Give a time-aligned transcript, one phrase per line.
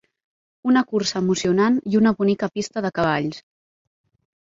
[0.69, 3.43] Una cursa emocionant i una bonica pista de cavalls.